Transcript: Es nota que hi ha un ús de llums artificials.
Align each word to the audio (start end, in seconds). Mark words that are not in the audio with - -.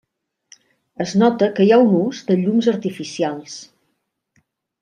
Es 1.05 1.13
nota 1.23 1.49
que 1.59 1.67
hi 1.67 1.69
ha 1.75 1.79
un 1.83 1.93
ús 1.99 2.21
de 2.31 2.39
llums 2.41 2.71
artificials. 2.75 3.63